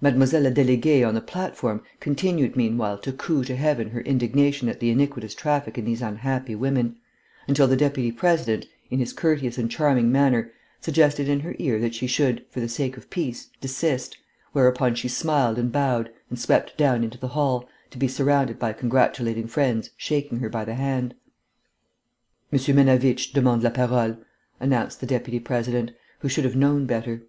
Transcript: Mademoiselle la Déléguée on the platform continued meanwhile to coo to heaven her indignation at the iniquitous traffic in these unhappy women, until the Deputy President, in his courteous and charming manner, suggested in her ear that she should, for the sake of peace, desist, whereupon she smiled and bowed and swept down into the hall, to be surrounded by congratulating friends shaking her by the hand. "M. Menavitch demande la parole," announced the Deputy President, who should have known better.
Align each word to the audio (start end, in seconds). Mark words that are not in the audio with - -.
Mademoiselle 0.00 0.44
la 0.44 0.50
Déléguée 0.50 1.06
on 1.06 1.12
the 1.12 1.20
platform 1.20 1.82
continued 2.00 2.56
meanwhile 2.56 2.96
to 2.96 3.12
coo 3.12 3.44
to 3.44 3.54
heaven 3.54 3.90
her 3.90 4.00
indignation 4.00 4.66
at 4.66 4.80
the 4.80 4.88
iniquitous 4.88 5.34
traffic 5.34 5.76
in 5.76 5.84
these 5.84 6.00
unhappy 6.00 6.54
women, 6.54 6.96
until 7.46 7.68
the 7.68 7.76
Deputy 7.76 8.10
President, 8.10 8.64
in 8.88 8.98
his 8.98 9.12
courteous 9.12 9.58
and 9.58 9.70
charming 9.70 10.10
manner, 10.10 10.50
suggested 10.80 11.28
in 11.28 11.40
her 11.40 11.54
ear 11.58 11.78
that 11.78 11.94
she 11.94 12.06
should, 12.06 12.46
for 12.48 12.60
the 12.60 12.66
sake 12.68 12.96
of 12.96 13.10
peace, 13.10 13.50
desist, 13.60 14.16
whereupon 14.52 14.94
she 14.94 15.06
smiled 15.06 15.58
and 15.58 15.70
bowed 15.70 16.10
and 16.30 16.38
swept 16.38 16.78
down 16.78 17.04
into 17.04 17.18
the 17.18 17.28
hall, 17.28 17.68
to 17.90 17.98
be 17.98 18.08
surrounded 18.08 18.58
by 18.58 18.72
congratulating 18.72 19.46
friends 19.46 19.90
shaking 19.98 20.38
her 20.38 20.48
by 20.48 20.64
the 20.64 20.76
hand. 20.76 21.14
"M. 22.50 22.58
Menavitch 22.74 23.34
demande 23.34 23.64
la 23.64 23.68
parole," 23.68 24.16
announced 24.60 25.00
the 25.02 25.06
Deputy 25.06 25.38
President, 25.38 25.90
who 26.20 26.28
should 26.30 26.44
have 26.46 26.56
known 26.56 26.86
better. 26.86 27.24